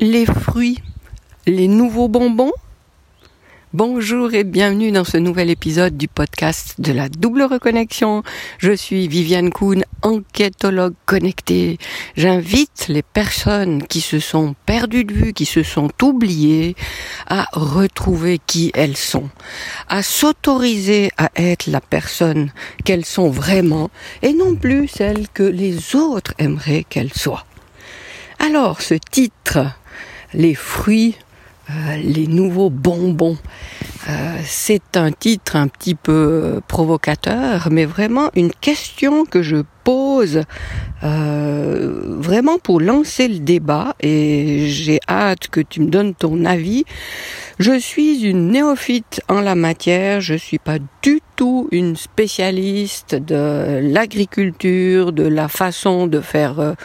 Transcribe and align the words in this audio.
les 0.00 0.26
fruits, 0.26 0.78
les 1.46 1.68
nouveaux 1.68 2.08
bonbons 2.08 2.52
Bonjour 3.72 4.32
et 4.32 4.44
bienvenue 4.44 4.90
dans 4.90 5.04
ce 5.04 5.16
nouvel 5.16 5.50
épisode 5.50 5.96
du 5.96 6.08
podcast 6.08 6.80
de 6.80 6.92
la 6.92 7.08
double 7.08 7.42
reconnexion. 7.42 8.22
Je 8.58 8.72
suis 8.72 9.08
Viviane 9.08 9.50
Kuhn, 9.50 9.84
enquêtologue 10.02 10.94
connectée. 11.04 11.78
J'invite 12.16 12.86
les 12.88 13.02
personnes 13.02 13.86
qui 13.86 14.00
se 14.00 14.18
sont 14.18 14.54
perdues 14.64 15.04
de 15.04 15.12
vue, 15.12 15.32
qui 15.34 15.44
se 15.44 15.62
sont 15.62 15.90
oubliées, 16.02 16.74
à 17.26 17.48
retrouver 17.52 18.40
qui 18.46 18.70
elles 18.74 18.96
sont, 18.96 19.28
à 19.88 20.02
s'autoriser 20.02 21.10
à 21.18 21.30
être 21.36 21.66
la 21.66 21.80
personne 21.80 22.52
qu'elles 22.84 23.04
sont 23.04 23.28
vraiment 23.28 23.90
et 24.22 24.32
non 24.32 24.54
plus 24.54 24.88
celle 24.88 25.28
que 25.28 25.42
les 25.42 25.96
autres 25.96 26.32
aimeraient 26.38 26.84
qu'elles 26.88 27.14
soient. 27.14 27.44
Alors, 28.38 28.80
ce 28.80 28.94
titre, 28.94 29.58
les 30.34 30.54
fruits 30.54 31.16
euh, 31.68 31.96
les 31.96 32.28
nouveaux 32.28 32.70
bonbons. 32.70 33.36
Euh, 34.08 34.38
c'est 34.44 34.96
un 34.96 35.10
titre 35.10 35.56
un 35.56 35.66
petit 35.66 35.96
peu 35.96 36.60
provocateur, 36.68 37.68
mais 37.72 37.84
vraiment 37.84 38.30
une 38.36 38.52
question 38.52 39.24
que 39.24 39.42
je 39.42 39.64
pose 39.82 40.42
euh, 41.02 42.02
vraiment 42.20 42.58
pour 42.58 42.80
lancer 42.80 43.26
le 43.26 43.40
débat 43.40 43.96
et 44.00 44.66
j'ai 44.68 45.00
hâte 45.08 45.48
que 45.48 45.58
tu 45.60 45.80
me 45.80 45.88
donnes 45.88 46.14
ton 46.14 46.44
avis. 46.44 46.84
Je 47.58 47.76
suis 47.80 48.22
une 48.22 48.52
néophyte 48.52 49.20
en 49.28 49.40
la 49.40 49.56
matière, 49.56 50.20
je 50.20 50.34
suis 50.34 50.58
pas 50.60 50.78
du 51.02 51.20
tout 51.34 51.68
une 51.72 51.96
spécialiste 51.96 53.16
de 53.16 53.80
l'agriculture, 53.82 55.12
de 55.12 55.24
la 55.24 55.48
façon 55.48 56.06
de 56.06 56.20
faire 56.20 56.76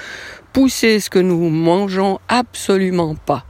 pousser 0.54 1.00
ce 1.00 1.10
que 1.10 1.20
nous 1.20 1.50
mangeons, 1.50 2.20
absolument 2.28 3.16
pas. 3.16 3.46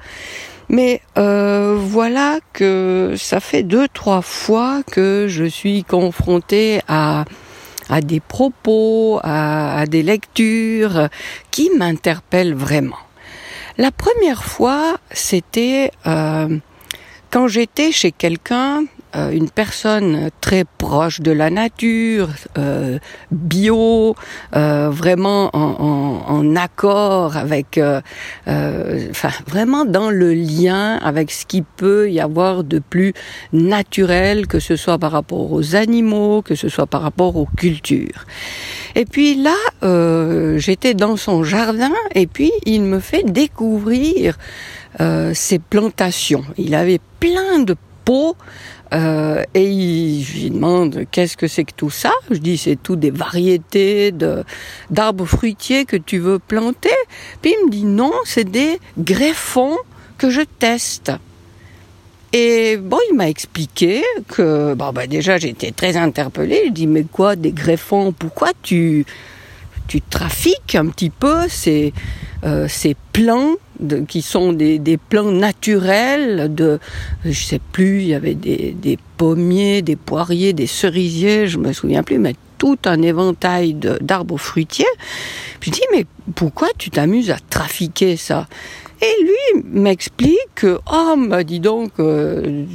Mais 0.70 1.02
euh, 1.18 1.76
voilà 1.78 2.40
que 2.54 3.16
ça 3.18 3.40
fait 3.42 3.64
deux, 3.64 3.88
trois 3.90 4.22
fois 4.22 4.84
que 4.90 5.26
je 5.28 5.44
suis 5.44 5.84
confrontée 5.84 6.80
à, 6.88 7.26
à 7.90 8.00
des 8.00 8.22
propos, 8.22 9.20
à, 9.22 9.86
des 9.86 10.02
lectures 10.02 11.10
qui 11.52 11.70
m'interpellent 11.78 12.56
vraiment. 12.56 13.00
La 13.78 13.92
première 13.92 14.44
fois, 14.44 14.98
c'était 15.12 15.92
euh, 16.08 16.58
quand 17.32 17.48
j'étais 17.48 17.92
chez 17.92 18.14
quelqu'un 18.14 18.86
euh, 19.14 19.32
une 19.32 19.50
personne 19.50 20.30
très 20.40 20.64
proche 20.64 21.20
de 21.20 21.32
la 21.32 21.50
nature, 21.50 22.30
euh, 22.58 22.98
bio, 23.30 24.16
euh, 24.56 24.90
vraiment 24.90 25.50
en, 25.54 26.24
en, 26.28 26.56
accord 26.56 27.36
avec, 27.36 27.80
enfin 28.48 29.30
vraiment 29.48 29.86
dans 29.86 30.10
le 30.10 30.34
lien 30.34 30.98
avec 30.98 31.32
ce 31.32 31.46
qui 31.46 31.62
peut 31.62 32.10
y 32.10 32.20
avoir 32.20 32.64
de 32.64 32.80
plus 32.80 33.14
naturel, 33.52 34.48
que 34.48 34.60
ce 34.60 34.76
soit 34.76 34.98
par 34.98 35.12
rapport 35.12 35.52
aux 35.52 35.76
animaux, 35.76 36.42
que 36.42 36.56
ce 36.56 36.70
soit 36.70 36.88
par 36.88 37.02
rapport 37.02 37.36
aux 37.36 37.48
cultures. 37.58 38.26
Et 38.96 39.06
puis 39.06 39.36
là, 39.36 40.58
j'étais 40.58 40.94
dans 40.94 41.18
son 41.18 41.44
jardin 41.44 41.92
et 42.16 42.28
puis 42.28 42.52
il 42.66 42.84
me 42.84 43.00
fait 43.00 43.24
découvrir 43.24 44.38
ses 45.34 45.60
plantations. 45.60 46.44
Il 46.58 46.76
avait 46.76 47.00
plein 47.20 47.60
de 47.60 47.76
pots 48.06 48.36
euh, 48.94 49.44
et 49.54 49.70
il, 49.70 50.24
je 50.24 50.40
lui 50.40 50.50
demande 50.50 51.06
qu'est-ce 51.12 51.38
que 51.38 51.48
c'est 51.48 51.64
que 51.64 51.74
tout 51.74 51.90
ça? 51.90 52.12
Je 52.30 52.38
dis 52.38 52.58
c'est 52.58 52.76
tout 52.76 52.96
des 52.96 53.12
variétés 53.12 54.12
de 54.12 54.44
d'arbres 54.90 55.26
fruitiers 55.26 55.86
que 55.86 55.96
tu 55.96 56.20
veux 56.20 56.40
planter. 56.40 56.90
Puis 57.42 57.54
il 57.58 57.66
me 57.66 57.72
dit 57.72 57.86
non, 57.86 58.12
c'est 58.26 58.50
des 58.50 58.80
greffons 58.98 59.78
que 60.18 60.30
je 60.30 60.42
teste. 60.42 61.12
Et 62.34 62.78
bon, 62.78 62.98
il 63.10 63.16
m'a 63.16 63.30
expliqué 63.30 64.04
que 64.28 64.74
bon 64.74 64.92
bah 64.92 65.08
déjà 65.08 65.38
j'étais 65.38 65.72
très 65.72 65.98
interpellée. 65.98 66.64
Je 66.68 66.72
dis 66.72 66.88
mais 66.88 67.04
quoi 67.04 67.36
des 67.36 67.52
greffons? 67.52 68.12
Pourquoi 68.12 68.50
tu 68.62 69.06
tu 69.88 70.02
trafiques 70.02 70.76
un 70.76 70.88
petit 70.88 71.10
peu 71.10 71.48
ces 71.50 71.94
euh, 72.44 72.68
ces 72.68 72.96
plants? 73.14 73.56
Qui 74.08 74.22
sont 74.22 74.54
des, 74.54 74.80
des, 74.80 74.98
plants 74.98 75.32
naturels 75.32 76.54
de, 76.54 76.80
je 77.26 77.32
sais 77.32 77.62
plus, 77.72 78.02
il 78.02 78.08
y 78.08 78.14
avait 78.14 78.36
des, 78.36 78.76
des 78.80 78.98
pommiers, 79.18 79.82
des 79.82 79.96
poiriers, 79.96 80.54
des 80.54 80.68
cerisiers, 80.68 81.48
je 81.48 81.58
me 81.58 81.74
souviens 81.74 82.04
plus, 82.04 82.18
mais 82.18 82.36
tout 82.58 82.78
un 82.86 83.02
éventail 83.02 83.74
d'arbres 83.74 84.38
fruitiers. 84.38 84.86
Je 85.62 85.72
dis, 85.72 85.82
mais 85.92 86.06
pourquoi 86.36 86.68
tu 86.78 86.92
t'amuses 86.92 87.32
à 87.32 87.38
trafiquer 87.50 88.18
ça? 88.18 88.48
Et 89.02 89.24
lui 89.24 89.64
m'explique 89.66 90.38
que, 90.54 90.80
oh, 90.92 91.16
bah 91.28 91.44
dis 91.44 91.60
donc, 91.60 91.94
euh, 91.98 92.66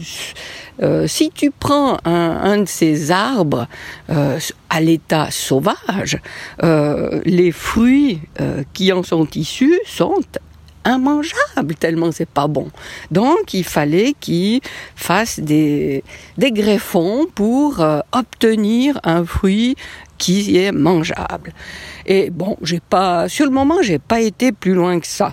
euh, 0.82 1.06
si 1.06 1.30
tu 1.30 1.52
prends 1.52 1.98
un, 2.04 2.58
de 2.58 2.68
ces 2.68 3.12
arbres 3.12 3.68
euh, 4.10 4.40
à 4.68 4.80
l'état 4.80 5.30
sauvage, 5.30 6.18
les 7.24 7.52
fruits 7.52 8.20
qui 8.72 8.92
en 8.92 9.04
sont 9.04 9.28
issus 9.36 9.78
sont 9.86 10.20
immangeable 10.86 11.74
tellement 11.78 12.12
c'est 12.12 12.28
pas 12.28 12.46
bon. 12.46 12.68
Donc 13.10 13.52
il 13.52 13.64
fallait 13.64 14.14
qu'il 14.18 14.60
fasse 14.94 15.40
des, 15.40 16.04
des 16.38 16.52
greffons 16.52 17.26
pour 17.34 17.80
euh, 17.80 18.00
obtenir 18.12 19.00
un 19.04 19.24
fruit 19.24 19.76
qui 20.18 20.56
est 20.56 20.72
mangeable. 20.72 21.52
Et 22.06 22.30
bon, 22.30 22.56
j'ai 22.62 22.80
pas, 22.80 23.28
sur 23.28 23.44
le 23.44 23.50
moment, 23.50 23.82
j'ai 23.82 23.98
pas 23.98 24.20
été 24.20 24.52
plus 24.52 24.74
loin 24.74 24.98
que 25.00 25.06
ça. 25.06 25.32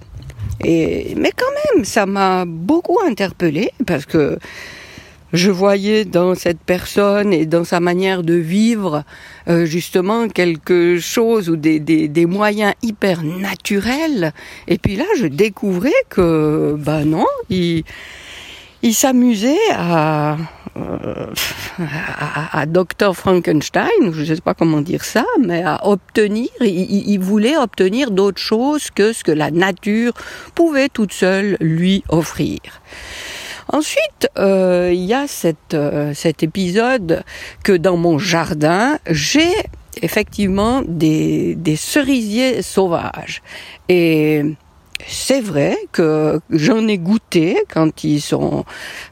Et, 0.63 1.13
mais 1.15 1.31
quand 1.35 1.51
même, 1.75 1.85
ça 1.85 2.05
m'a 2.05 2.45
beaucoup 2.45 2.99
interpellé 3.05 3.71
parce 3.85 4.05
que 4.05 4.37
je 5.33 5.49
voyais 5.49 6.05
dans 6.05 6.35
cette 6.35 6.59
personne 6.59 7.33
et 7.33 7.47
dans 7.47 7.63
sa 7.63 7.79
manière 7.79 8.21
de 8.21 8.35
vivre 8.35 9.03
euh, 9.49 9.66
justement 9.66 10.27
quelque 10.29 10.99
chose 10.99 11.49
ou 11.49 11.55
des, 11.55 11.79
des, 11.79 12.07
des, 12.07 12.25
moyens 12.27 12.73
hyper 12.83 13.23
naturels. 13.23 14.31
Et 14.67 14.77
puis 14.77 14.95
là, 14.95 15.05
je 15.17 15.25
découvrais 15.25 15.91
que, 16.09 16.75
ben 16.77 17.03
non, 17.05 17.25
il, 17.49 17.83
il 18.83 18.94
s'amusait 18.94 19.57
à, 19.71 20.38
euh, 20.77 21.27
à, 21.79 22.59
à, 22.59 22.65
Dr 22.67 23.15
Frankenstein, 23.15 24.11
je 24.11 24.19
ne 24.19 24.25
sais 24.25 24.41
pas 24.41 24.53
comment 24.53 24.81
dire 24.81 25.03
ça, 25.03 25.25
mais 25.44 25.63
à 25.63 25.88
obtenir, 25.88 26.50
il, 26.61 27.09
il 27.09 27.17
voulait 27.17 27.57
obtenir 27.57 28.11
d'autres 28.11 28.41
choses 28.41 28.91
que 28.91 29.13
ce 29.13 29.23
que 29.23 29.31
la 29.31 29.50
nature 29.50 30.13
pouvait 30.53 30.89
toute 30.89 31.11
seule 31.11 31.57
lui 31.59 32.03
offrir. 32.09 32.59
Ensuite, 33.73 34.29
euh, 34.38 34.91
il 34.94 35.03
y 35.03 35.16
a 35.16 35.25
euh, 35.73 36.13
cet 36.13 36.44
épisode 36.44 37.23
que 37.63 37.73
dans 37.73 37.97
mon 37.97 38.19
jardin, 38.19 39.00
j'ai 39.09 39.51
effectivement 40.03 40.84
des, 40.88 41.57
cerisiers 41.75 42.62
sauvages. 42.62 43.41
Et 43.89 44.44
c'est 45.07 45.41
vrai 45.41 45.75
que 45.91 46.39
j'en 46.51 46.88
ai 46.88 47.00
goûté 47.00 47.63
quand 47.67 48.03
ils 48.03 48.22
sont 48.22 48.63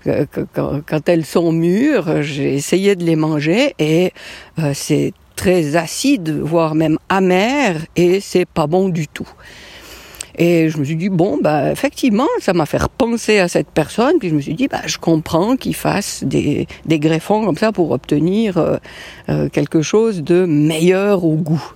euh, 0.05 0.27
quand, 0.53 0.81
quand, 0.85 1.09
elles 1.09 1.25
sont 1.25 1.51
mûres, 1.51 2.21
j'ai 2.21 2.53
essayé 2.53 2.95
de 2.95 3.03
les 3.03 3.15
manger 3.15 3.73
et 3.79 4.13
euh, 4.59 4.73
c'est 4.75 5.13
très 5.35 5.75
acide, 5.75 6.29
voire 6.29 6.75
même 6.75 6.99
amer 7.09 7.77
et 7.95 8.19
c'est 8.19 8.45
pas 8.45 8.67
bon 8.67 8.89
du 8.89 9.07
tout. 9.07 9.27
Et 10.37 10.69
je 10.69 10.77
me 10.77 10.83
suis 10.83 10.95
dit, 10.95 11.09
bon, 11.09 11.39
bah, 11.41 11.71
effectivement, 11.71 12.27
ça 12.39 12.53
m'a 12.53 12.65
fait 12.65 12.81
penser 12.97 13.39
à 13.39 13.47
cette 13.47 13.69
personne. 13.69 14.13
Puis 14.19 14.29
je 14.29 14.35
me 14.35 14.41
suis 14.41 14.53
dit, 14.53 14.67
bah, 14.67 14.81
je 14.85 14.97
comprends 14.97 15.55
qu'il 15.55 15.75
fasse 15.75 16.23
des, 16.23 16.67
des 16.85 16.99
greffons 16.99 17.45
comme 17.45 17.57
ça 17.57 17.71
pour 17.71 17.91
obtenir 17.91 18.57
euh, 18.57 18.77
euh, 19.29 19.49
quelque 19.49 19.81
chose 19.81 20.23
de 20.23 20.45
meilleur 20.45 21.25
au 21.25 21.35
goût. 21.35 21.73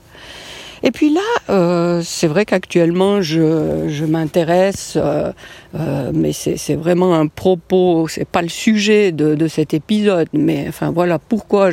Et 0.84 0.91
puis 0.91 1.09
là, 1.09 1.22
euh, 1.50 2.02
c'est 2.03 2.28
vrai 2.28 2.46
qu'actuellement, 2.46 3.22
je, 3.22 3.88
je 3.88 4.06
m'intéresse, 4.06 4.94
euh, 4.97 5.31
euh, 5.75 6.12
mais 6.13 6.33
c'est 6.33 6.75
vraiment 6.75 7.16
un 7.16 7.27
propos, 7.27 8.07
c'est 8.07 8.27
pas 8.27 8.42
le 8.42 8.50
sujet 8.50 9.12
de, 9.12 9.36
de, 9.36 9.48
cet 9.48 9.74
épisode, 9.74 10.27
mais 10.33 10.66
enfin 10.68 10.92
voilà 10.92 11.19
pourquoi 11.19 11.69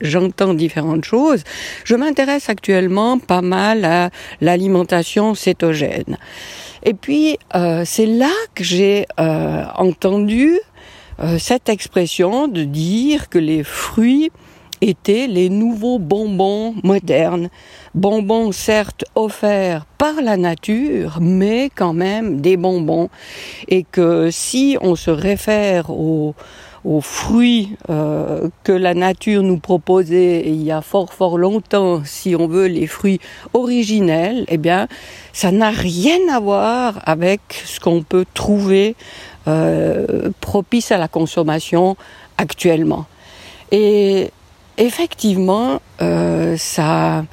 j'entends 0.00 0.54
différentes 0.54 1.04
choses. 1.04 1.42
Je 1.84 1.94
m'intéresse 1.94 2.48
actuellement 2.48 3.18
pas 3.18 3.42
mal 3.42 3.84
à 3.84 4.10
l'alimentation 4.40 5.34
cétogène. 5.34 6.16
Et 6.84 6.94
puis, 6.94 7.38
euh, 7.54 7.82
c'est 7.86 8.06
là 8.06 8.32
que 8.54 8.62
j'ai 8.62 9.06
euh, 9.18 9.64
entendu 9.76 10.60
euh, 11.20 11.38
cette 11.38 11.68
expression 11.68 12.46
de 12.46 12.64
dire 12.64 13.28
que 13.30 13.38
les 13.38 13.64
fruits 13.64 14.30
étaient 14.88 15.26
les 15.26 15.48
nouveaux 15.48 15.98
bonbons 15.98 16.74
modernes. 16.82 17.48
Bonbons 17.94 18.52
certes 18.52 19.04
offerts 19.14 19.86
par 19.98 20.20
la 20.22 20.36
nature, 20.36 21.18
mais 21.20 21.70
quand 21.74 21.94
même 21.94 22.40
des 22.40 22.56
bonbons. 22.56 23.08
Et 23.68 23.84
que 23.84 24.30
si 24.30 24.76
on 24.80 24.94
se 24.94 25.10
réfère 25.10 25.90
aux, 25.90 26.34
fruits 27.00 27.76
euh, 27.88 28.50
que 28.62 28.72
la 28.72 28.92
nature 28.92 29.42
nous 29.42 29.58
proposait 29.58 30.42
il 30.46 30.62
y 30.62 30.70
a 30.70 30.82
fort 30.82 31.14
fort 31.14 31.38
longtemps, 31.38 32.02
si 32.04 32.36
on 32.36 32.46
veut 32.46 32.66
les 32.66 32.86
fruits 32.86 33.20
originels, 33.54 34.44
eh 34.48 34.58
bien, 34.58 34.86
ça 35.32 35.50
n'a 35.50 35.70
rien 35.70 36.18
à 36.30 36.40
voir 36.40 37.00
avec 37.06 37.40
ce 37.64 37.80
qu'on 37.80 38.02
peut 38.02 38.26
trouver 38.34 38.96
euh, 39.48 40.30
propice 40.42 40.92
à 40.92 40.98
la 40.98 41.08
consommation 41.08 41.96
actuellement. 42.36 43.06
Et 43.72 44.30
effectivement, 44.76 45.80
euh, 46.02 46.56
ça, 46.56 47.24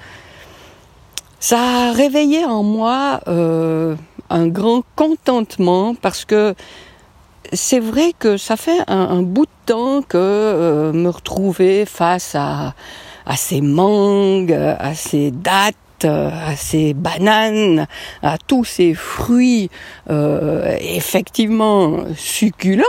ça 1.40 1.60
a 1.60 1.92
réveillé 1.92 2.46
en 2.46 2.64
moi 2.64 3.22
euh, 3.28 3.96
un 4.30 4.48
grand 4.48 4.84
contentement 4.96 5.96
parce 5.96 6.26
que 6.26 6.56
c'est 7.54 7.80
vrai 7.80 8.14
que 8.18 8.38
ça 8.38 8.56
fait 8.56 8.80
un, 8.88 9.22
bout 9.22 9.46
de 9.46 9.52
temps 9.66 10.02
que 10.02 10.18
euh, 10.18 10.94
me 10.94 11.10
retrouver 11.10 11.86
face 11.86 12.36
à, 12.36 12.74
à 13.26 13.36
ces 13.36 13.62
mangues, 13.62 14.54
à 14.54 14.94
ces 14.94 15.32
dattes, 16.02 16.06
à 16.06 16.56
ces 16.56 16.94
bananes, 16.94 17.88
à 18.22 18.38
tous 18.38 18.64
ces 18.64 18.94
fruits 18.94 19.70
euh, 20.10 20.78
effectivement 20.80 22.04
succulents 22.16 22.84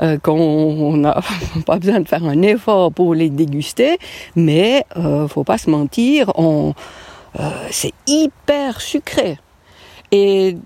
euh, 0.00 0.18
qu'on 0.18 0.96
n'a 0.96 1.20
pas 1.66 1.78
besoin 1.78 2.00
de 2.00 2.08
faire 2.08 2.24
un 2.24 2.42
effort 2.42 2.92
pour 2.92 3.14
les 3.14 3.30
déguster, 3.30 3.98
mais 4.34 4.84
euh, 4.96 5.28
faut 5.28 5.44
pas 5.44 5.58
se 5.58 5.70
mentir, 5.70 6.32
euh, 6.38 6.72
c'est 7.70 7.92
hyper 8.06 8.80
sucré. 8.80 9.38
Et 10.12 10.56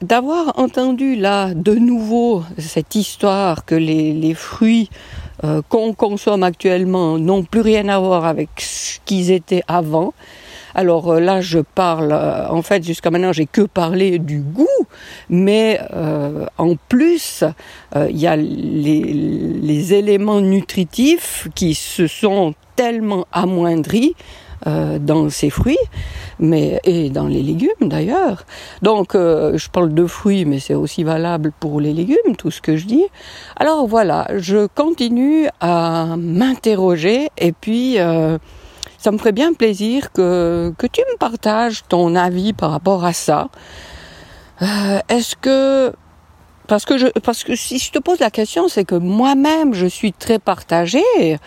d'avoir 0.00 0.58
entendu 0.58 1.16
là 1.16 1.54
de 1.54 1.74
nouveau 1.74 2.42
cette 2.58 2.94
histoire 2.94 3.64
que 3.64 3.74
les, 3.74 4.34
fruits 4.34 4.90
euh, 5.44 5.62
qu'on 5.68 5.92
consomme 5.92 6.42
actuellement 6.42 7.18
n'ont 7.18 7.42
plus 7.42 7.60
rien 7.60 7.88
à 7.88 7.98
voir 7.98 8.24
avec 8.24 8.48
ce 8.58 8.98
qu'ils 9.04 9.30
étaient 9.30 9.62
avant. 9.66 10.14
Alors 10.74 11.12
euh, 11.12 11.20
là, 11.20 11.40
je 11.40 11.58
parle, 11.58 12.12
euh, 12.12 12.48
en 12.48 12.62
fait, 12.62 12.84
jusqu'à 12.84 13.10
maintenant, 13.10 13.32
j'ai 13.32 13.46
que 13.46 13.62
parlé 13.62 14.18
du 14.18 14.40
goût, 14.40 14.66
mais 15.28 15.80
en 16.58 16.76
plus, 16.88 17.44
il 17.94 18.16
y 18.16 18.26
a 18.26 18.36
les, 18.36 19.94
éléments 19.94 20.40
nutritifs 20.40 21.48
qui 21.54 21.74
se 21.74 22.06
sont 22.06 22.54
tellement 22.76 23.26
amoindris 23.32 24.14
euh, 24.66 24.98
dans 24.98 25.30
ces 25.30 25.50
fruits, 25.50 25.78
mais 26.40 26.80
et 26.82 27.10
dans 27.10 27.28
les 27.28 27.42
légumes 27.44 27.68
d'ailleurs. 27.80 28.44
Donc 28.82 29.14
euh, 29.14 29.56
je 29.56 29.68
parle 29.70 29.94
de 29.94 30.04
fruits, 30.04 30.44
mais 30.44 30.58
c'est 30.58 30.74
aussi 30.74 31.04
valable 31.04 31.52
pour 31.60 31.80
les 31.80 31.92
légumes, 31.92 32.34
tout 32.36 32.50
ce 32.50 32.60
que 32.60 32.76
je 32.76 32.86
dis. 32.86 33.04
Alors 33.54 33.86
voilà, 33.86 34.26
je 34.36 34.66
continue 34.66 35.46
à 35.60 36.16
m'interroger 36.18 37.28
et 37.38 37.52
puis 37.52 38.00
euh, 38.00 38.38
ça 38.98 39.10
me 39.10 39.18
ferait 39.18 39.32
bien 39.32 39.54
plaisir 39.54 40.12
que, 40.12 40.74
que 40.76 40.86
tu 40.86 41.00
me 41.00 41.16
partages 41.16 41.84
ton 41.88 42.14
avis 42.14 42.52
par 42.52 42.70
rapport 42.70 43.04
à 43.04 43.12
ça. 43.12 43.48
Est-ce 45.08 45.36
que 45.36 45.92
parce 46.68 46.84
que 46.84 46.98
je, 46.98 47.06
parce 47.24 47.44
que 47.44 47.56
si 47.56 47.78
je 47.78 47.90
te 47.90 47.98
pose 47.98 48.20
la 48.20 48.30
question, 48.30 48.68
c'est 48.68 48.84
que 48.84 48.94
moi-même, 48.94 49.72
je 49.72 49.86
suis 49.86 50.12
très 50.12 50.38
partagée 50.38 51.38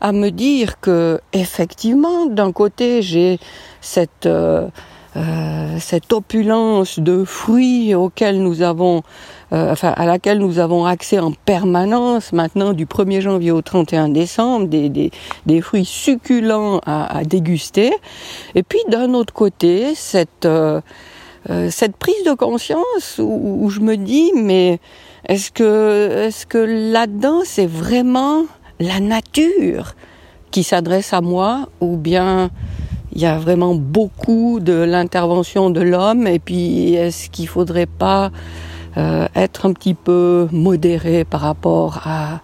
à 0.00 0.12
me 0.12 0.30
dire 0.30 0.80
que, 0.80 1.20
effectivement, 1.34 2.24
d'un 2.24 2.50
côté, 2.50 3.02
j'ai 3.02 3.38
cette, 3.82 4.24
euh, 4.24 4.68
euh, 5.16 5.76
cette 5.78 6.12
opulence 6.14 6.98
de 6.98 7.24
fruits 7.24 7.94
auxquels 7.94 8.42
nous 8.42 8.62
avons, 8.62 9.02
euh, 9.52 9.72
enfin, 9.72 9.92
à 9.96 10.06
laquelle 10.06 10.38
nous 10.38 10.58
avons 10.58 10.84
accès 10.84 11.18
en 11.18 11.32
permanence 11.32 12.32
maintenant 12.32 12.72
du 12.72 12.86
1er 12.86 13.20
janvier 13.20 13.50
au 13.50 13.62
31 13.62 14.08
décembre, 14.08 14.68
des, 14.68 14.88
des, 14.88 15.10
des 15.46 15.60
fruits 15.60 15.84
succulents 15.84 16.80
à, 16.86 17.18
à, 17.18 17.24
déguster. 17.24 17.92
Et 18.54 18.62
puis, 18.62 18.80
d'un 18.88 19.14
autre 19.14 19.32
côté, 19.32 19.94
cette, 19.94 20.46
euh, 20.46 20.80
euh, 21.48 21.70
cette 21.70 21.96
prise 21.96 22.22
de 22.26 22.34
conscience 22.34 23.18
où, 23.18 23.70
je 23.70 23.80
me 23.80 23.96
dis 23.96 24.30
mais 24.34 24.78
est-ce 25.26 25.50
que 25.50 26.26
est-ce 26.26 26.44
que 26.44 26.58
là-dedans 26.58 27.40
c'est 27.44 27.66
vraiment 27.66 28.44
la 28.78 29.00
nature 29.00 29.94
qui 30.50 30.64
s'adresse 30.64 31.14
à 31.14 31.22
moi 31.22 31.70
ou 31.80 31.96
bien 31.96 32.50
il 33.12 33.22
y 33.22 33.26
a 33.26 33.38
vraiment 33.38 33.74
beaucoup 33.74 34.60
de 34.60 34.74
l'intervention 34.74 35.70
de 35.70 35.80
l'homme 35.80 36.26
et 36.26 36.38
puis 36.38 36.92
est-ce 36.94 37.30
qu'il 37.30 37.48
faudrait 37.48 37.86
pas 37.86 38.30
euh, 38.96 39.26
être 39.34 39.66
un 39.66 39.72
petit 39.72 39.94
peu 39.94 40.48
modéré 40.52 41.24
par 41.24 41.40
rapport 41.40 42.00
à 42.04 42.40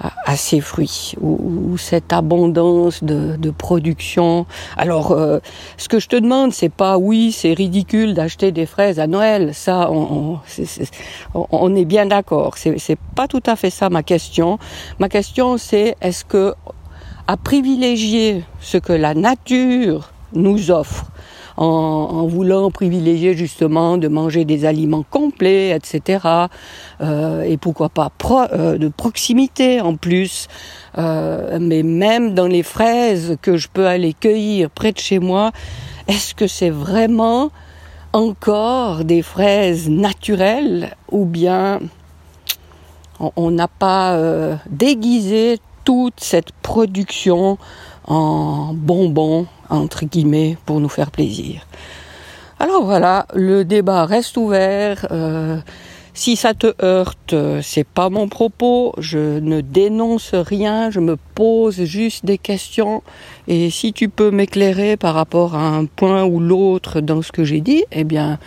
à, 0.00 0.36
ces 0.36 0.60
fruits 0.60 1.14
ou, 1.20 1.76
cette 1.76 2.12
abondance 2.12 3.02
de, 3.02 3.36
de 3.36 3.50
production. 3.50 4.46
Alors, 4.76 5.12
euh, 5.12 5.38
ce 5.76 5.88
que 5.88 5.98
je 5.98 6.08
te 6.08 6.16
demande, 6.16 6.52
c'est 6.52 6.68
pas 6.68 6.98
oui, 6.98 7.32
c'est 7.32 7.52
ridicule 7.52 8.14
d'acheter 8.14 8.52
des 8.52 8.66
fraises 8.66 9.00
à 9.00 9.06
Noël. 9.06 9.54
Ça, 9.54 9.90
on, 9.90 10.38
on, 11.34 11.46
on 11.50 11.74
est 11.74 11.84
bien 11.84 12.06
d'accord. 12.06 12.54
C'est 12.56 12.98
pas 13.14 13.26
tout 13.26 13.42
à 13.46 13.56
fait 13.56 13.70
ça 13.70 13.90
ma 13.90 14.02
question. 14.02 14.58
Ma 14.98 15.08
question, 15.08 15.58
c'est 15.58 15.96
est-ce 16.00 16.24
que 16.24 16.54
à 17.26 17.36
privilégier 17.36 18.44
ce 18.60 18.78
que 18.78 18.92
la 18.92 19.14
nature 19.14 20.12
nous 20.32 20.70
offre 20.70 21.06
en, 21.58 22.26
voulant 22.26 22.70
privilégier 22.70 23.34
justement 23.34 23.98
de 23.98 24.08
manger 24.08 24.44
des 24.44 24.64
aliments 24.64 25.04
complets, 25.08 25.70
etc. 25.70 26.46
Euh, 27.00 27.42
et 27.42 27.56
pourquoi 27.56 27.88
pas 27.88 28.10
euh, 28.52 28.78
de 28.78 28.88
proximité 28.88 29.80
en 29.80 29.96
plus. 29.96 30.46
Euh, 30.98 31.58
mais 31.60 31.82
même 31.82 32.34
dans 32.34 32.46
les 32.46 32.62
fraises 32.62 33.36
que 33.42 33.56
je 33.56 33.68
peux 33.68 33.86
aller 33.86 34.14
cueillir 34.14 34.70
près 34.70 34.92
de 34.92 34.98
chez 34.98 35.18
moi, 35.18 35.50
est-ce 36.06 36.34
que 36.34 36.46
c'est 36.46 36.70
vraiment 36.70 37.50
encore 38.12 39.04
des 39.04 39.22
fraises 39.22 39.88
naturelles 39.88 40.94
ou 41.10 41.24
bien 41.24 41.80
on 43.36 43.50
n'a 43.50 43.68
pas 43.68 44.16
déguisé 44.70 45.58
toute 45.84 46.20
cette 46.20 46.52
production 46.52 47.58
en 48.06 48.72
bonbons, 48.72 49.46
entre 49.70 50.04
guillemets, 50.04 50.56
pour 50.66 50.80
nous 50.80 50.88
faire 50.88 51.10
plaisir. 51.10 51.66
Alors 52.60 52.84
voilà, 52.84 53.26
le 53.34 53.64
débat 53.64 54.04
reste 54.04 54.36
ouvert. 54.36 55.06
Euh, 55.10 55.58
si 56.12 56.34
ça 56.34 56.52
te 56.52 56.74
heurte, 56.82 57.34
c'est 57.62 57.86
pas 57.86 58.10
mon 58.10 58.28
propos. 58.28 58.92
Je 58.98 59.38
ne 59.38 59.60
dénonce 59.60 60.34
rien. 60.34 60.90
Je 60.90 60.98
me 60.98 61.16
pose 61.16 61.84
juste 61.84 62.24
des 62.24 62.38
questions. 62.38 63.04
Et 63.46 63.70
si 63.70 63.92
tu 63.92 64.08
peux 64.08 64.32
m'éclairer 64.32 64.96
par 64.96 65.14
rapport 65.14 65.54
à 65.54 65.68
un 65.68 65.84
point 65.84 66.24
ou 66.24 66.40
l'autre 66.40 67.00
dans 67.00 67.22
ce 67.22 67.30
que 67.30 67.44
j'ai 67.44 67.60
dit, 67.60 67.84
eh 67.92 68.02
bien, 68.02 68.40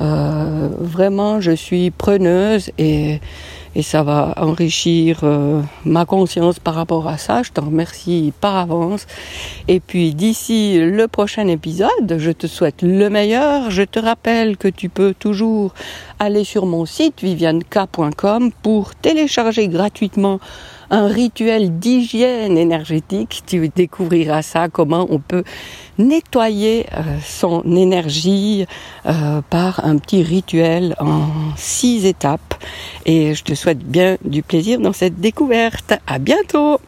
euh, 0.00 0.68
vraiment, 0.78 1.40
je 1.42 1.52
suis 1.52 1.90
preneuse 1.90 2.70
et 2.78 3.20
et 3.74 3.82
ça 3.82 4.02
va 4.02 4.34
enrichir 4.36 5.20
euh, 5.22 5.62
ma 5.84 6.04
conscience 6.04 6.58
par 6.58 6.74
rapport 6.74 7.08
à 7.08 7.16
ça. 7.16 7.42
Je 7.42 7.50
t'en 7.50 7.66
remercie 7.66 8.32
par 8.40 8.56
avance. 8.56 9.06
Et 9.68 9.80
puis 9.80 10.14
d'ici 10.14 10.78
le 10.78 11.08
prochain 11.08 11.46
épisode, 11.48 12.16
je 12.18 12.30
te 12.30 12.46
souhaite 12.46 12.82
le 12.82 13.08
meilleur. 13.08 13.70
Je 13.70 13.82
te 13.82 13.98
rappelle 13.98 14.56
que 14.56 14.68
tu 14.68 14.88
peux 14.88 15.14
toujours 15.14 15.74
aller 16.18 16.44
sur 16.44 16.66
mon 16.66 16.84
site 16.84 17.22
vivianka.com 17.22 18.50
pour 18.62 18.94
télécharger 18.94 19.68
gratuitement 19.68 20.40
un 20.92 21.08
rituel 21.08 21.78
d'hygiène 21.78 22.56
énergétique. 22.56 23.42
Tu 23.46 23.68
découvriras 23.74 24.42
ça, 24.42 24.68
comment 24.68 25.06
on 25.10 25.18
peut 25.18 25.42
nettoyer 25.98 26.86
euh, 26.94 27.02
son 27.24 27.62
énergie 27.76 28.66
euh, 29.06 29.40
par 29.50 29.84
un 29.84 29.96
petit 29.96 30.22
rituel 30.22 30.94
en 31.00 31.24
six 31.56 32.06
étapes. 32.06 32.54
Et 33.06 33.34
je 33.34 33.42
te 33.42 33.54
souhaite 33.54 33.80
bien 33.80 34.16
du 34.24 34.42
plaisir 34.42 34.78
dans 34.78 34.92
cette 34.92 35.18
découverte. 35.18 35.94
À 36.06 36.18
bientôt! 36.18 36.78